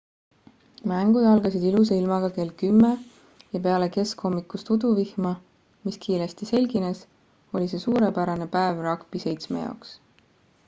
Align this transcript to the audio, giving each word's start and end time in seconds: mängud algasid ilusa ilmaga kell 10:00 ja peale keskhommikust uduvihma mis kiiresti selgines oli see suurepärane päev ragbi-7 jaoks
mängud 0.91 1.25
algasid 1.31 1.65
ilusa 1.71 1.97
ilmaga 2.03 2.29
kell 2.37 2.53
10:00 2.61 3.51
ja 3.51 3.59
peale 3.67 3.89
keskhommikust 3.97 4.71
uduvihma 4.75 5.33
mis 5.87 5.99
kiiresti 6.07 6.47
selgines 6.53 7.01
oli 7.59 7.69
see 7.75 7.83
suurepärane 7.85 8.47
päev 8.57 8.81
ragbi-7 8.87 9.61
jaoks 9.63 9.93